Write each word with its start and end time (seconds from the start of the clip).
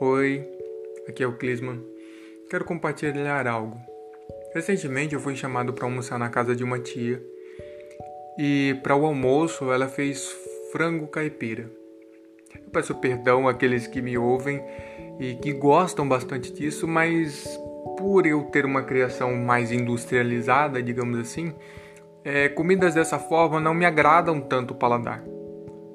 Oi, 0.00 0.48
aqui 1.08 1.24
é 1.24 1.26
o 1.26 1.36
Clisman. 1.36 1.84
Quero 2.48 2.64
compartilhar 2.64 3.48
algo. 3.48 3.76
Recentemente 4.54 5.12
eu 5.12 5.20
fui 5.20 5.34
chamado 5.34 5.72
para 5.72 5.86
almoçar 5.86 6.20
na 6.20 6.28
casa 6.28 6.54
de 6.54 6.62
uma 6.62 6.78
tia 6.78 7.20
e 8.38 8.78
para 8.80 8.94
o 8.94 9.04
almoço 9.04 9.72
ela 9.72 9.88
fez 9.88 10.30
frango 10.70 11.08
caipira. 11.08 11.68
Eu 12.54 12.70
peço 12.70 12.94
perdão 12.94 13.48
àqueles 13.48 13.88
que 13.88 14.00
me 14.00 14.16
ouvem 14.16 14.62
e 15.18 15.34
que 15.34 15.52
gostam 15.52 16.08
bastante 16.08 16.52
disso, 16.52 16.86
mas 16.86 17.58
por 17.98 18.24
eu 18.24 18.44
ter 18.44 18.64
uma 18.64 18.84
criação 18.84 19.34
mais 19.34 19.72
industrializada, 19.72 20.80
digamos 20.80 21.18
assim, 21.18 21.52
é, 22.24 22.48
comidas 22.48 22.94
dessa 22.94 23.18
forma 23.18 23.58
não 23.58 23.74
me 23.74 23.84
agradam 23.84 24.40
tanto 24.40 24.74
o 24.74 24.76
paladar. 24.76 25.24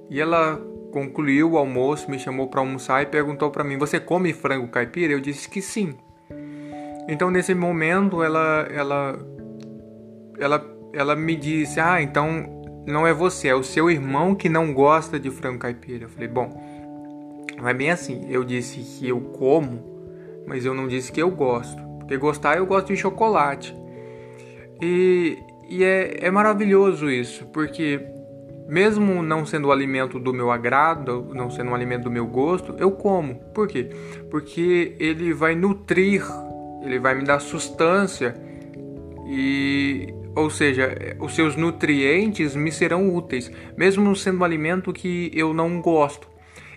E 0.09 0.19
ela 0.19 0.72
concluiu 0.93 1.53
o 1.53 1.57
almoço, 1.57 2.09
me 2.09 2.19
chamou 2.19 2.47
para 2.47 2.61
almoçar 2.61 3.01
e 3.01 3.07
perguntou 3.07 3.49
para 3.49 3.63
mim: 3.63 3.77
"Você 3.77 3.99
come 3.99 4.31
frango 4.31 4.67
caipira?" 4.67 5.11
Eu 5.11 5.19
disse 5.19 5.49
que 5.49 5.61
sim. 5.61 5.95
Então 7.09 7.31
nesse 7.31 7.55
momento 7.55 8.21
ela 8.21 8.67
ela 8.71 9.19
ela 10.39 10.65
ela 10.93 11.15
me 11.15 11.35
disse: 11.35 11.79
"Ah, 11.79 11.99
então 12.01 12.45
não 12.87 13.07
é 13.07 13.13
você, 13.13 13.47
é 13.47 13.55
o 13.55 13.63
seu 13.63 13.89
irmão 13.89 14.35
que 14.35 14.47
não 14.47 14.71
gosta 14.71 15.19
de 15.19 15.31
frango 15.31 15.59
caipira". 15.59 16.05
Eu 16.05 16.09
falei: 16.09 16.27
"Bom, 16.27 16.49
não 17.57 17.67
é 17.67 17.73
bem 17.73 17.89
assim. 17.89 18.27
Eu 18.29 18.43
disse 18.43 18.79
que 18.79 19.09
eu 19.09 19.19
como, 19.19 19.81
mas 20.45 20.63
eu 20.63 20.73
não 20.73 20.87
disse 20.87 21.11
que 21.11 21.21
eu 21.21 21.31
gosto. 21.31 21.81
Porque 21.97 22.17
gostar 22.17 22.57
eu 22.57 22.65
gosto 22.65 22.87
de 22.87 22.97
chocolate. 22.97 23.75
E, 24.81 25.39
e 25.69 25.83
é, 25.83 26.27
é 26.27 26.29
maravilhoso 26.29 27.09
isso, 27.09 27.45
porque 27.47 28.12
mesmo 28.73 29.21
não 29.21 29.45
sendo 29.45 29.67
o 29.67 29.71
alimento 29.71 30.17
do 30.17 30.33
meu 30.33 30.49
agrado, 30.49 31.29
não 31.31 31.47
sendo 31.51 31.69
um 31.69 31.75
alimento 31.75 32.05
do 32.05 32.11
meu 32.11 32.25
gosto, 32.25 32.73
eu 32.79 32.89
como. 32.89 33.35
Por 33.53 33.67
quê? 33.67 33.91
Porque 34.31 34.95
ele 34.99 35.31
vai 35.31 35.53
nutrir, 35.53 36.25
ele 36.83 36.97
vai 36.97 37.13
me 37.13 37.23
dar 37.23 37.39
sustância 37.39 38.33
e 39.27 40.11
ou 40.35 40.49
seja, 40.49 40.97
os 41.19 41.35
seus 41.35 41.55
nutrientes 41.55 42.55
me 42.55 42.71
serão 42.71 43.15
úteis, 43.15 43.51
mesmo 43.77 44.15
sendo 44.15 44.39
um 44.39 44.43
alimento 44.43 44.91
que 44.91 45.29
eu 45.35 45.53
não 45.53 45.79
gosto. 45.79 46.27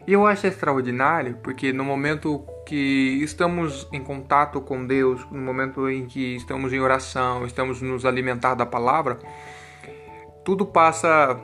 E 0.06 0.12
eu 0.12 0.26
acho 0.26 0.46
extraordinário 0.46 1.38
porque 1.42 1.72
no 1.72 1.82
momento 1.82 2.44
que 2.66 3.20
estamos 3.22 3.88
em 3.90 4.02
contato 4.02 4.60
com 4.60 4.84
Deus, 4.84 5.26
no 5.30 5.40
momento 5.40 5.88
em 5.88 6.04
que 6.04 6.36
estamos 6.36 6.74
em 6.74 6.78
oração, 6.78 7.46
estamos 7.46 7.80
nos 7.80 8.04
alimentar 8.04 8.54
da 8.54 8.66
palavra, 8.66 9.18
tudo 10.44 10.66
passa 10.66 11.40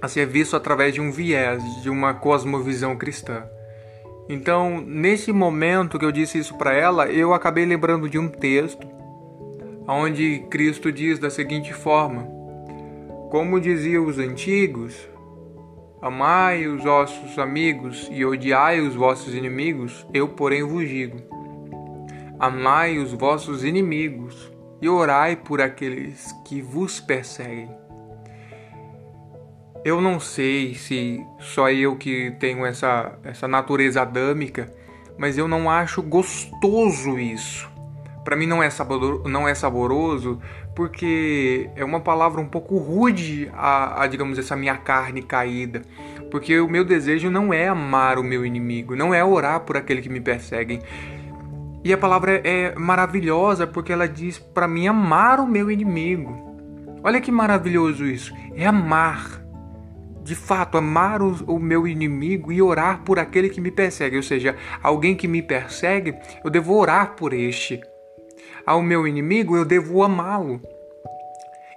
a 0.00 0.08
ser 0.08 0.26
visto 0.26 0.56
através 0.56 0.94
de 0.94 1.00
um 1.00 1.10
viés, 1.10 1.62
de 1.82 1.90
uma 1.90 2.14
cosmovisão 2.14 2.96
cristã. 2.96 3.44
Então, 4.28 4.80
nesse 4.80 5.32
momento 5.32 5.98
que 5.98 6.04
eu 6.04 6.12
disse 6.12 6.38
isso 6.38 6.56
para 6.58 6.74
ela, 6.74 7.06
eu 7.06 7.32
acabei 7.32 7.64
lembrando 7.64 8.08
de 8.08 8.18
um 8.18 8.28
texto 8.28 8.86
onde 9.88 10.44
Cristo 10.50 10.92
diz 10.92 11.18
da 11.18 11.30
seguinte 11.30 11.72
forma: 11.72 12.28
Como 13.30 13.58
diziam 13.58 14.04
os 14.04 14.18
antigos, 14.18 15.08
amai 16.02 16.66
os 16.66 16.84
vossos 16.84 17.38
amigos 17.38 18.06
e 18.12 18.24
odiai 18.24 18.80
os 18.80 18.94
vossos 18.94 19.34
inimigos, 19.34 20.06
eu, 20.12 20.28
porém, 20.28 20.62
vos 20.62 20.86
digo: 20.86 21.16
Amai 22.38 22.98
os 22.98 23.12
vossos 23.12 23.64
inimigos 23.64 24.52
e 24.80 24.88
orai 24.88 25.36
por 25.36 25.60
aqueles 25.60 26.32
que 26.44 26.60
vos 26.60 27.00
perseguem. 27.00 27.87
Eu 29.84 30.00
não 30.00 30.18
sei 30.18 30.74
se 30.74 31.24
só 31.38 31.70
eu 31.70 31.96
que 31.96 32.32
tenho 32.40 32.66
essa, 32.66 33.12
essa 33.22 33.46
natureza 33.46 34.02
adâmica, 34.02 34.72
mas 35.16 35.38
eu 35.38 35.46
não 35.46 35.70
acho 35.70 36.02
gostoso 36.02 37.18
isso. 37.18 37.70
Para 38.24 38.36
mim 38.36 38.46
não 38.46 38.62
é, 38.62 38.68
saboroso, 38.68 39.22
não 39.28 39.48
é 39.48 39.54
saboroso 39.54 40.38
porque 40.74 41.70
é 41.74 41.84
uma 41.84 42.00
palavra 42.00 42.40
um 42.40 42.46
pouco 42.46 42.76
rude 42.76 43.50
a, 43.52 44.02
a, 44.02 44.06
digamos, 44.06 44.38
essa 44.38 44.54
minha 44.54 44.76
carne 44.76 45.22
caída. 45.22 45.82
Porque 46.30 46.60
o 46.60 46.68
meu 46.68 46.84
desejo 46.84 47.30
não 47.30 47.52
é 47.52 47.68
amar 47.68 48.18
o 48.18 48.22
meu 48.22 48.44
inimigo, 48.44 48.94
não 48.94 49.14
é 49.14 49.24
orar 49.24 49.60
por 49.60 49.76
aquele 49.76 50.02
que 50.02 50.08
me 50.08 50.20
perseguem. 50.20 50.80
E 51.82 51.92
a 51.92 51.98
palavra 51.98 52.40
é 52.44 52.74
maravilhosa 52.76 53.66
porque 53.66 53.92
ela 53.92 54.06
diz 54.06 54.38
para 54.38 54.68
mim 54.68 54.86
amar 54.86 55.40
o 55.40 55.46
meu 55.46 55.70
inimigo. 55.70 56.36
Olha 57.02 57.20
que 57.20 57.32
maravilhoso 57.32 58.04
isso. 58.04 58.34
É 58.54 58.66
amar 58.66 59.37
de 60.28 60.34
fato, 60.34 60.76
amar 60.76 61.22
o, 61.22 61.34
o, 61.46 61.58
meu 61.58 61.88
inimigo 61.88 62.52
e 62.52 62.60
orar 62.60 63.02
por 63.02 63.18
aquele 63.18 63.48
que 63.48 63.62
me 63.62 63.70
persegue. 63.70 64.14
Ou 64.14 64.22
seja, 64.22 64.54
alguém 64.82 65.16
que 65.16 65.26
me 65.26 65.40
persegue, 65.40 66.14
eu 66.44 66.50
devo 66.50 66.76
orar 66.76 67.16
por 67.16 67.32
este. 67.32 67.80
Ao 68.66 68.82
meu 68.82 69.08
inimigo, 69.08 69.56
eu 69.56 69.64
devo 69.64 70.02
amá-lo. 70.02 70.60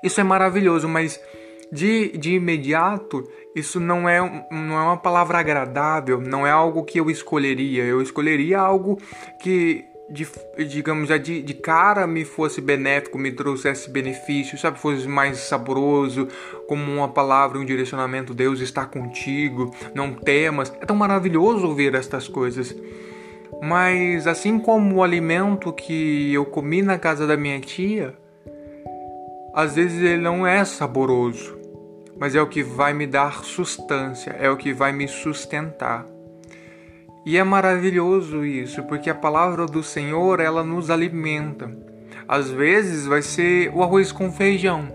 Isso 0.03 0.19
é 0.19 0.23
maravilhoso, 0.23 0.89
mas 0.89 1.17
de, 1.72 2.09
de 2.17 2.34
imediato, 2.34 3.25
isso 3.56 3.79
não 3.79 4.09
é, 4.09 4.19
não 4.51 4.78
é 4.78 4.83
uma 4.83 4.97
palavra 4.97 5.39
agradável, 5.39 6.19
não 6.19 6.45
é 6.45 6.51
algo 6.51 6.83
que 6.83 7.00
eu 7.00 7.09
escolheria. 7.09 7.85
Eu 7.85 8.01
escolheria 8.01 8.59
algo 8.59 9.00
que 9.41 9.85
de, 10.11 10.27
digamos, 10.66 11.07
já 11.07 11.17
de, 11.17 11.41
de 11.41 11.53
cara 11.53 12.05
me 12.05 12.25
fosse 12.25 12.59
benéfico, 12.59 13.17
me 13.17 13.31
trouxesse 13.31 13.89
benefício, 13.89 14.57
sabe? 14.57 14.79
Fosse 14.79 15.07
mais 15.07 15.38
saboroso, 15.38 16.27
como 16.67 16.91
uma 16.91 17.07
palavra, 17.07 17.57
um 17.57 17.66
direcionamento, 17.66 18.33
Deus 18.33 18.59
está 18.59 18.85
contigo, 18.85 19.73
não 19.95 20.13
temas. 20.13 20.71
É 20.81 20.85
tão 20.85 20.95
maravilhoso 20.95 21.66
ouvir 21.66 21.95
estas 21.95 22.27
coisas. 22.27 22.75
Mas 23.61 24.27
assim 24.27 24.59
como 24.59 24.97
o 24.97 25.03
alimento 25.03 25.71
que 25.71 26.33
eu 26.33 26.45
comi 26.45 26.81
na 26.81 26.97
casa 26.97 27.25
da 27.25 27.38
minha 27.38 27.59
tia, 27.59 28.13
às 29.53 29.75
vezes 29.75 30.01
ele 30.01 30.21
não 30.21 30.45
é 30.45 30.66
saboroso, 30.66 31.57
mas 32.17 32.35
é 32.35 32.41
o 32.41 32.47
que 32.47 32.63
vai 32.63 32.94
me 32.94 33.07
dar 33.07 33.44
sustância, 33.44 34.31
é 34.31 34.50
o 34.50 34.57
que 34.57 34.73
vai 34.73 34.91
me 34.91 35.07
sustentar. 35.07 36.05
E 37.25 37.37
é 37.37 37.43
maravilhoso 37.43 38.43
isso, 38.43 38.83
porque 38.83 39.09
a 39.09 39.15
palavra 39.15 39.65
do 39.67 39.83
Senhor, 39.83 40.39
ela 40.39 40.63
nos 40.63 40.89
alimenta. 40.89 41.71
Às 42.27 42.49
vezes 42.49 43.05
vai 43.05 43.21
ser 43.21 43.71
o 43.73 43.83
arroz 43.83 44.11
com 44.11 44.31
feijão, 44.31 44.87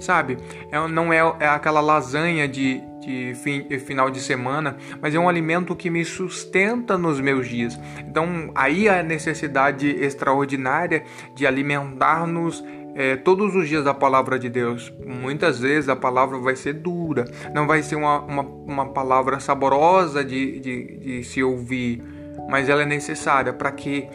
sabe? 0.00 0.38
É, 0.70 0.88
não 0.88 1.12
é, 1.12 1.18
é 1.40 1.48
aquela 1.48 1.80
lasanha 1.80 2.48
de, 2.48 2.80
de 3.00 3.34
fim, 3.34 3.68
final 3.78 4.10
de 4.10 4.20
semana, 4.20 4.76
mas 5.02 5.14
é 5.14 5.18
um 5.18 5.28
alimento 5.28 5.76
que 5.76 5.90
me 5.90 6.04
sustenta 6.04 6.96
nos 6.96 7.20
meus 7.20 7.46
dias. 7.46 7.78
Então, 7.98 8.50
aí 8.54 8.88
a 8.88 9.02
necessidade 9.02 9.88
extraordinária 9.88 11.04
de 11.34 11.46
alimentar-nos 11.46 12.64
é, 12.94 13.16
todos 13.16 13.54
os 13.54 13.68
dias 13.68 13.84
da 13.84 13.94
palavra 13.94 14.38
de 14.38 14.48
Deus. 14.48 14.92
Muitas 15.04 15.60
vezes 15.60 15.88
a 15.88 15.96
palavra 15.96 16.38
vai 16.38 16.56
ser 16.56 16.74
dura, 16.74 17.24
não 17.54 17.66
vai 17.66 17.82
ser 17.82 17.96
uma, 17.96 18.20
uma, 18.20 18.42
uma 18.42 18.86
palavra 18.86 19.40
saborosa 19.40 20.24
de, 20.24 20.58
de, 20.60 20.96
de 20.98 21.24
se 21.24 21.42
ouvir, 21.42 22.02
mas 22.48 22.68
ela 22.68 22.82
é 22.82 22.86
necessária 22.86 23.52
para 23.52 23.70
que 23.72 24.08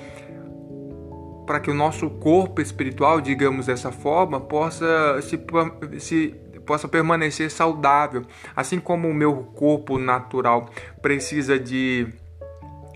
para 1.45 1.59
que 1.59 1.69
o 1.69 1.73
nosso 1.73 2.09
corpo 2.09 2.61
espiritual, 2.61 3.19
digamos 3.19 3.65
dessa 3.65 3.91
forma, 3.91 4.39
possa 4.39 5.21
se, 5.21 5.37
se 5.99 6.33
possa 6.65 6.87
permanecer 6.87 7.51
saudável, 7.51 8.23
assim 8.55 8.79
como 8.79 9.09
o 9.09 9.13
meu 9.13 9.35
corpo 9.53 9.99
natural 9.99 10.69
precisa 11.01 11.59
de 11.59 12.07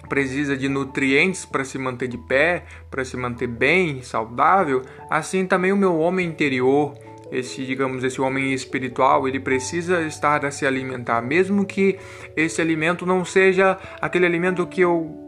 precisa 0.08 0.58
de 0.58 0.68
nutrientes 0.68 1.46
para 1.46 1.64
se 1.64 1.78
manter 1.78 2.08
de 2.08 2.18
pé, 2.18 2.64
para 2.90 3.04
se 3.06 3.16
manter 3.18 3.48
bem, 3.48 4.02
saudável, 4.02 4.82
assim 5.10 5.46
também 5.46 5.72
o 5.72 5.78
meu 5.78 5.98
homem 6.00 6.28
interior, 6.28 6.94
esse, 7.32 7.66
digamos, 7.66 8.04
esse 8.04 8.22
homem 8.22 8.54
espiritual, 8.54 9.28
ele 9.28 9.40
precisa 9.40 10.02
estar 10.02 10.46
a 10.46 10.52
se 10.52 10.66
alimentar, 10.66 11.22
mesmo 11.22 11.66
que 11.66 11.98
esse 12.36 12.62
alimento 12.62 13.06
não 13.06 13.26
seja 13.26 13.78
aquele 14.02 14.26
alimento 14.26 14.66
que 14.66 14.82
eu 14.82 15.28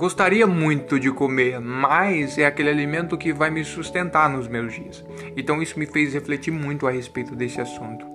gostaria 0.00 0.46
muito 0.46 0.98
de 0.98 1.10
comer, 1.12 1.60
mas 1.60 2.38
é 2.38 2.46
aquele 2.46 2.70
alimento 2.70 3.18
que 3.18 3.34
vai 3.34 3.50
me 3.50 3.62
sustentar 3.62 4.30
nos 4.30 4.48
meus 4.48 4.72
dias. 4.72 5.04
Então 5.36 5.60
isso 5.60 5.78
me 5.78 5.86
fez 5.86 6.14
refletir 6.14 6.50
muito 6.50 6.86
a 6.86 6.90
respeito 6.90 7.36
desse 7.36 7.60
assunto. 7.60 8.06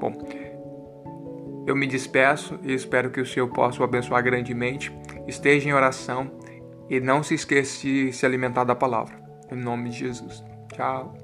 Bom, 0.00 0.12
eu 1.66 1.74
me 1.74 1.86
despeço 1.86 2.58
e 2.62 2.72
espero 2.72 3.10
que 3.10 3.20
o 3.20 3.26
Senhor 3.26 3.48
possa 3.48 3.80
o 3.80 3.84
abençoar 3.84 4.22
grandemente. 4.22 4.92
Esteja 5.26 5.68
em 5.68 5.72
oração 5.72 6.30
e 6.90 7.00
não 7.00 7.22
se 7.22 7.34
esqueça 7.34 7.82
de 7.82 8.12
se 8.12 8.26
alimentar 8.26 8.64
da 8.64 8.74
palavra. 8.74 9.16
Em 9.50 9.56
nome 9.56 9.90
de 9.90 9.98
Jesus. 10.00 10.44
Tchau. 10.72 11.23